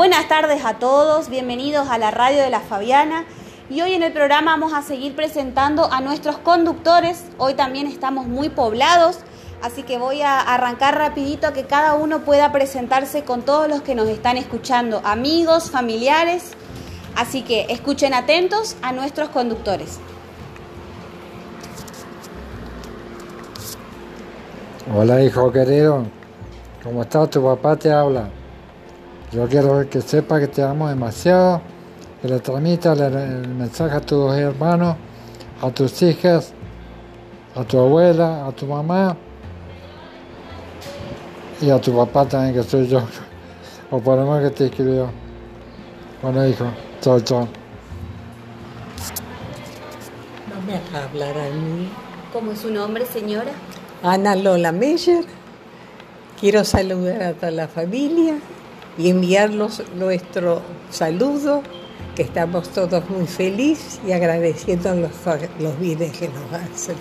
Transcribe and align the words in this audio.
Buenas 0.00 0.28
tardes 0.28 0.64
a 0.64 0.78
todos, 0.78 1.28
bienvenidos 1.28 1.90
a 1.90 1.98
la 1.98 2.10
radio 2.10 2.40
de 2.40 2.48
la 2.48 2.60
Fabiana. 2.60 3.26
Y 3.68 3.82
hoy 3.82 3.92
en 3.92 4.02
el 4.02 4.14
programa 4.14 4.52
vamos 4.52 4.72
a 4.72 4.80
seguir 4.80 5.14
presentando 5.14 5.92
a 5.92 6.00
nuestros 6.00 6.38
conductores. 6.38 7.24
Hoy 7.36 7.52
también 7.52 7.86
estamos 7.86 8.26
muy 8.26 8.48
poblados, 8.48 9.18
así 9.60 9.82
que 9.82 9.98
voy 9.98 10.22
a 10.22 10.40
arrancar 10.40 10.96
rapidito 10.96 11.46
a 11.48 11.52
que 11.52 11.64
cada 11.64 11.96
uno 11.96 12.20
pueda 12.20 12.50
presentarse 12.50 13.24
con 13.24 13.42
todos 13.42 13.68
los 13.68 13.82
que 13.82 13.94
nos 13.94 14.08
están 14.08 14.38
escuchando, 14.38 15.02
amigos, 15.04 15.70
familiares. 15.70 16.52
Así 17.14 17.42
que 17.42 17.66
escuchen 17.68 18.14
atentos 18.14 18.76
a 18.80 18.92
nuestros 18.92 19.28
conductores. 19.28 19.98
Hola 24.96 25.22
hijo 25.22 25.52
querido, 25.52 26.06
¿cómo 26.82 27.02
estás? 27.02 27.28
Tu 27.28 27.44
papá 27.44 27.76
te 27.76 27.92
habla. 27.92 28.39
Yo 29.32 29.46
quiero 29.46 29.88
que 29.88 30.00
sepa 30.00 30.40
que 30.40 30.48
te 30.48 30.60
amo 30.60 30.88
demasiado, 30.88 31.60
que 32.20 32.26
le 32.26 32.40
transmita 32.40 32.94
el, 32.94 33.00
el 33.00 33.48
mensaje 33.48 33.96
a 33.96 34.00
tus 34.00 34.34
hermanos, 34.34 34.96
a 35.62 35.70
tus 35.70 36.02
hijas, 36.02 36.52
a 37.54 37.62
tu 37.62 37.78
abuela, 37.78 38.44
a 38.44 38.50
tu 38.50 38.66
mamá 38.66 39.16
y 41.60 41.70
a 41.70 41.80
tu 41.80 41.94
papá 41.94 42.26
también, 42.26 42.54
que 42.54 42.68
soy 42.68 42.88
yo, 42.88 43.02
o 43.92 44.00
por 44.00 44.18
lo 44.18 44.24
menos 44.24 44.50
que 44.50 44.50
te 44.50 44.66
escribió. 44.66 45.08
Bueno 46.22 46.44
hijo, 46.48 46.64
chao, 47.00 47.20
chao. 47.20 47.46
No 50.48 50.60
me 50.66 50.74
hagas 50.74 51.08
hablar 51.08 51.38
a 51.38 51.50
mí. 51.50 51.88
¿Cómo 52.32 52.50
es 52.50 52.58
su 52.58 52.70
nombre, 52.72 53.06
señora? 53.06 53.52
Ana 54.02 54.34
Lola 54.34 54.72
Meyer. 54.72 55.24
Quiero 56.40 56.64
saludar 56.64 57.22
a 57.22 57.32
toda 57.34 57.52
la 57.52 57.68
familia 57.68 58.34
y 58.98 59.10
enviarlos 59.10 59.82
nuestro 59.96 60.62
saludo, 60.90 61.62
que 62.14 62.22
estamos 62.22 62.68
todos 62.70 63.08
muy 63.08 63.26
felices 63.26 64.00
y 64.06 64.12
agradeciendo 64.12 64.94
los, 64.94 65.12
los 65.58 65.78
bienes 65.78 66.16
que 66.16 66.28
nos 66.28 66.52
hacen. 66.52 66.96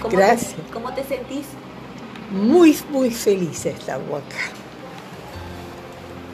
¿Cómo 0.00 0.16
Gracias. 0.16 0.54
Te, 0.54 0.72
¿Cómo 0.72 0.92
te 0.92 1.04
sentís? 1.04 1.46
Muy, 2.30 2.76
muy 2.90 3.10
felices 3.10 3.76
estamos 3.78 4.20
acá. 4.22 4.52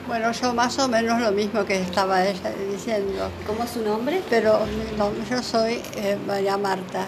Bueno, 0.07 0.31
yo 0.31 0.53
más 0.53 0.77
o 0.79 0.87
menos 0.87 1.21
lo 1.21 1.31
mismo 1.31 1.63
que 1.63 1.79
estaba 1.79 2.25
ella 2.25 2.51
diciendo, 2.71 3.29
¿Cómo 3.47 3.63
es 3.63 3.69
su 3.69 3.81
nombre? 3.81 4.21
pero 4.29 4.59
no, 4.97 5.11
yo 5.29 5.41
soy 5.41 5.81
eh, 5.95 6.17
María 6.27 6.57
Marta, 6.57 7.05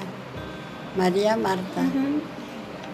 María 0.98 1.36
Marta. 1.36 1.82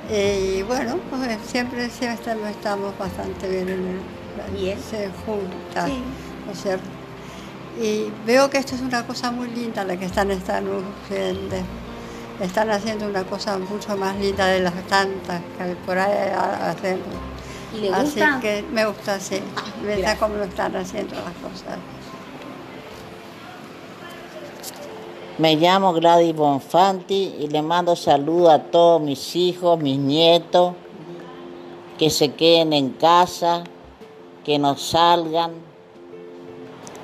Eh, 0.10 0.58
y 0.58 0.62
bueno, 0.64 0.98
pues 1.10 1.38
siempre, 1.46 1.90
siempre 1.90 2.16
estamos, 2.16 2.50
estamos 2.50 2.98
bastante 2.98 3.48
bien 3.48 3.70
en 3.70 3.88
el, 3.88 4.21
Bien. 4.58 4.78
se 4.80 5.10
junta, 5.26 5.86
Sí. 5.88 6.00
¿no 6.46 6.52
es 6.52 6.62
cierto? 6.62 6.86
Y 7.82 8.12
veo 8.26 8.50
que 8.50 8.58
esto 8.58 8.76
es 8.76 8.82
una 8.82 9.06
cosa 9.08 9.32
muy 9.32 9.48
linda 9.50 9.84
la 9.86 9.98
que 9.98 10.06
están, 10.06 10.30
están 10.32 10.66
haciendo. 11.06 11.56
Están 12.42 12.70
haciendo 12.72 13.06
una 13.08 13.24
cosa 13.24 13.58
mucho 13.60 13.96
más 13.96 14.16
linda 14.18 14.48
de 14.48 14.60
las 14.62 14.74
tantas 14.88 15.42
que 15.58 15.76
por 15.86 15.98
ahí 15.98 16.12
hacemos. 16.34 17.06
¿Y 17.76 17.82
le 17.82 17.90
Así 17.94 18.04
gusta? 18.20 18.40
que 18.42 18.64
me 18.72 18.86
gusta, 18.86 19.20
sí. 19.20 19.40
Me 19.86 19.96
gusta 19.96 20.18
cómo 20.18 20.36
lo 20.36 20.44
están 20.44 20.76
haciendo 20.76 21.16
las 21.16 21.24
cosas. 21.36 21.78
Me 25.38 25.56
llamo 25.56 25.94
Gladys 25.94 26.36
Bonfanti 26.36 27.36
y 27.40 27.48
le 27.48 27.62
mando 27.62 27.96
saludos 27.96 28.54
a 28.54 28.60
todos 28.60 29.02
mis 29.02 29.36
hijos, 29.36 29.80
mis 29.80 29.98
nietos, 29.98 30.74
que 31.98 32.10
se 32.10 32.34
queden 32.34 32.74
en 32.74 32.90
casa, 32.90 33.64
que 34.46 34.58
no 34.60 34.78
salgan, 34.78 35.52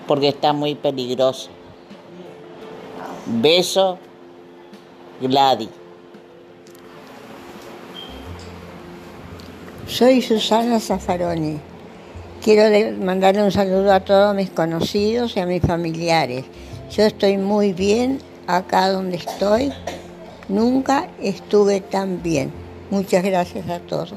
porque 0.07 0.29
está 0.29 0.53
muy 0.53 0.75
peligroso. 0.75 1.49
Beso, 3.25 3.99
Gladys. 5.21 5.69
Soy 9.87 10.21
Susana 10.21 10.79
Zaffaroni. 10.79 11.59
Quiero 12.43 12.97
mandarle 12.97 13.43
un 13.43 13.51
saludo 13.51 13.91
a 13.93 13.99
todos 13.99 14.35
mis 14.35 14.49
conocidos 14.49 15.35
y 15.35 15.39
a 15.39 15.45
mis 15.45 15.61
familiares. 15.61 16.45
Yo 16.91 17.03
estoy 17.03 17.37
muy 17.37 17.73
bien 17.73 18.19
acá 18.47 18.89
donde 18.89 19.17
estoy. 19.17 19.71
Nunca 20.47 21.09
estuve 21.21 21.81
tan 21.81 22.21
bien. 22.21 22.51
Muchas 22.89 23.23
gracias 23.23 23.69
a 23.69 23.79
todos. 23.79 24.13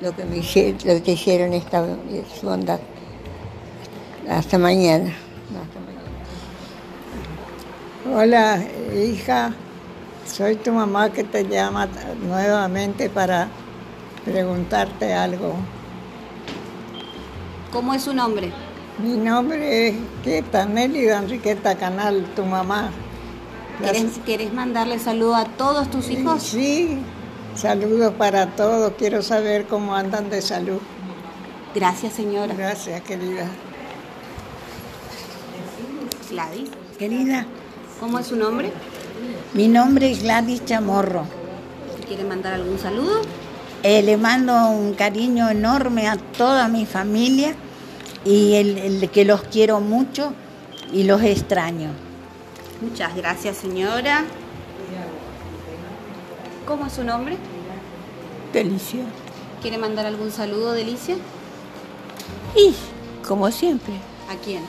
Lo 0.00 0.16
que 0.16 0.24
me 0.24 0.38
hicieron, 0.38 0.78
lo 0.84 1.02
que 1.02 1.12
hicieron 1.12 1.52
esta 1.52 1.86
es 2.10 2.42
bondad. 2.42 2.80
Hasta 4.30 4.56
mañana. 4.56 5.12
Hasta 5.60 5.80
mañana. 5.80 6.00
Hola, 8.16 8.64
hija. 8.96 9.52
Soy 10.26 10.56
tu 10.56 10.72
mamá 10.72 11.10
que 11.12 11.24
te 11.24 11.46
llama 11.46 11.86
nuevamente 12.26 13.10
para 13.10 13.48
preguntarte 14.24 15.12
algo. 15.12 15.54
¿Cómo 17.70 17.92
es 17.92 18.02
su 18.02 18.14
nombre? 18.14 18.52
Mi 18.98 19.16
nombre 19.16 19.88
es 19.88 19.96
Quieta, 20.22 20.64
Nélida 20.64 21.18
Enriqueta 21.18 21.74
Canal, 21.74 22.24
tu 22.34 22.44
mamá. 22.44 22.90
¿Querés, 23.82 24.18
querés 24.24 24.52
mandarle 24.52 24.98
saludo 24.98 25.34
a 25.34 25.44
todos 25.44 25.90
tus 25.90 26.08
hijos? 26.10 26.42
Sí, 26.42 26.98
saludos 27.54 28.14
para 28.14 28.46
todos. 28.56 28.92
Quiero 28.98 29.22
saber 29.22 29.66
cómo 29.66 29.94
andan 29.94 30.30
de 30.30 30.42
salud. 30.42 30.80
Gracias, 31.74 32.14
señora. 32.14 32.54
Gracias, 32.54 33.00
querida. 33.02 33.46
Gladys, 36.30 36.70
Querida, 36.98 37.44
¿cómo 37.98 38.18
es 38.18 38.26
su 38.28 38.36
nombre? 38.36 38.70
mi 39.52 39.66
nombre 39.68 40.12
es 40.12 40.22
Gladys 40.22 40.64
Chamorro. 40.64 41.24
¿Quiere 42.06 42.24
mandar 42.24 42.54
algún 42.54 42.78
saludo? 42.78 43.22
Eh, 43.82 44.02
le 44.02 44.16
mando 44.16 44.68
un 44.70 44.94
cariño 44.94 45.48
enorme 45.48 46.06
a 46.06 46.16
toda 46.16 46.68
mi 46.68 46.86
familia 46.86 47.54
y 48.24 48.54
el, 48.54 48.78
el 48.78 49.10
que 49.10 49.24
los 49.24 49.42
quiero 49.42 49.80
mucho 49.80 50.32
y 50.92 51.02
los 51.04 51.22
extraño. 51.22 51.90
Muchas 52.80 53.16
gracias, 53.16 53.56
señora. 53.56 54.24
¿Cómo 56.66 56.86
es 56.86 56.92
su 56.92 57.04
nombre? 57.04 57.36
Delicia. 58.52 59.04
¿Quiere 59.62 59.78
mandar 59.78 60.06
algún 60.06 60.30
saludo, 60.30 60.72
Delicia? 60.72 61.16
Y, 62.56 62.74
como 63.26 63.50
siempre, 63.50 63.94
¿A 64.28 64.34
quién? 64.44 64.62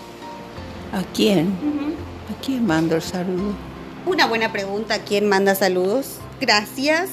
¿a 0.93 1.03
quién? 1.13 1.47
¿A 2.29 2.41
quién 2.43 2.65
mando 2.65 2.95
el 2.95 3.01
saludo? 3.01 3.53
Una 4.05 4.25
buena 4.27 4.51
pregunta. 4.51 4.99
¿Quién 4.99 5.29
manda 5.29 5.53
saludos? 5.55 6.15
Gracias. 6.39 7.11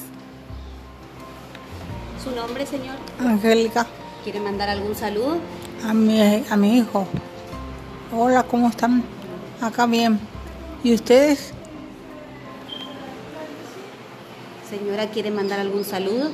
¿Su 2.23 2.31
nombre, 2.31 2.65
señor? 2.65 2.95
Angélica, 3.19 3.85
¿Quiere 4.23 4.39
mandar 4.39 4.69
algún 4.69 4.95
saludo? 4.95 5.37
a 5.87 5.93
mi, 5.93 6.43
a 6.49 6.57
mi 6.57 6.79
hijo. 6.79 7.07
Hola, 8.13 8.43
¿cómo 8.43 8.67
están? 8.69 9.03
Acá 9.61 9.85
bien. 9.85 10.19
¿Y 10.83 10.93
ustedes? 10.93 11.53
Señora, 14.69 15.09
¿quiere 15.09 15.31
mandar 15.31 15.59
algún 15.59 15.83
saludo? 15.83 16.29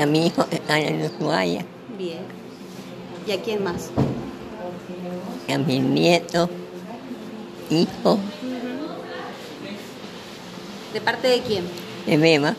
A 0.00 0.06
mi 0.06 0.26
hijo, 0.26 0.46
a 0.68 0.78
la 0.78 1.08
toalla, 1.10 1.64
Bien. 1.98 2.20
¿Y 3.26 3.32
a 3.32 3.42
quién 3.42 3.62
más? 3.62 3.90
a 5.52 5.58
mi 5.58 5.80
nieto, 5.80 6.48
hijo 7.68 8.18
¿De 10.94 11.00
parte 11.00 11.28
de 11.28 11.40
quién? 11.42 11.64
de 12.06 12.16
Beba. 12.16 12.54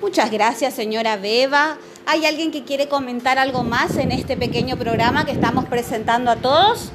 Muchas 0.00 0.30
gracias, 0.30 0.74
señora 0.74 1.16
Beba. 1.16 1.78
¿Hay 2.06 2.26
alguien 2.26 2.50
que 2.50 2.64
quiere 2.64 2.88
comentar 2.88 3.38
algo 3.38 3.64
más 3.64 3.96
en 3.96 4.12
este 4.12 4.36
pequeño 4.36 4.76
programa 4.76 5.24
que 5.24 5.32
estamos 5.32 5.64
presentando 5.64 6.30
a 6.30 6.36
todos? 6.36 6.90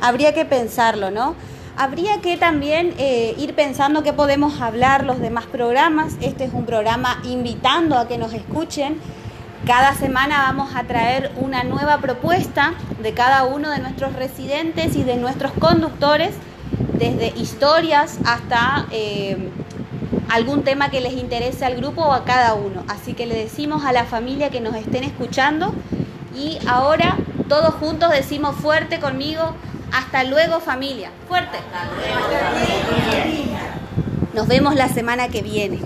Habría 0.00 0.34
que 0.34 0.44
pensarlo, 0.44 1.10
¿no? 1.10 1.34
Habría 1.78 2.22
que 2.22 2.38
también 2.38 2.94
eh, 2.96 3.34
ir 3.36 3.54
pensando 3.54 4.02
qué 4.02 4.14
podemos 4.14 4.62
hablar 4.62 5.04
los 5.04 5.20
demás 5.20 5.44
programas. 5.44 6.14
Este 6.22 6.44
es 6.44 6.54
un 6.54 6.64
programa 6.64 7.20
invitando 7.22 7.98
a 7.98 8.08
que 8.08 8.16
nos 8.16 8.32
escuchen. 8.32 8.98
Cada 9.66 9.92
semana 9.92 10.44
vamos 10.46 10.74
a 10.74 10.84
traer 10.84 11.32
una 11.36 11.64
nueva 11.64 11.98
propuesta 11.98 12.72
de 13.02 13.12
cada 13.12 13.44
uno 13.44 13.70
de 13.70 13.80
nuestros 13.80 14.14
residentes 14.14 14.96
y 14.96 15.02
de 15.02 15.16
nuestros 15.16 15.52
conductores, 15.52 16.34
desde 16.94 17.38
historias 17.38 18.20
hasta 18.24 18.86
eh, 18.90 19.36
algún 20.30 20.64
tema 20.64 20.88
que 20.88 21.02
les 21.02 21.12
interese 21.12 21.66
al 21.66 21.76
grupo 21.76 22.00
o 22.00 22.12
a 22.12 22.24
cada 22.24 22.54
uno. 22.54 22.84
Así 22.88 23.12
que 23.12 23.26
le 23.26 23.34
decimos 23.34 23.84
a 23.84 23.92
la 23.92 24.06
familia 24.06 24.48
que 24.48 24.62
nos 24.62 24.76
estén 24.76 25.04
escuchando 25.04 25.74
y 26.34 26.58
ahora 26.66 27.18
todos 27.50 27.74
juntos 27.74 28.10
decimos 28.12 28.56
fuerte 28.56 28.98
conmigo, 28.98 29.54
hasta 29.96 30.24
luego 30.24 30.60
familia, 30.60 31.10
fuerte. 31.26 31.56
Nos 34.34 34.46
vemos 34.46 34.74
la 34.74 34.88
semana 34.88 35.28
que 35.28 35.40
viene. 35.40 35.78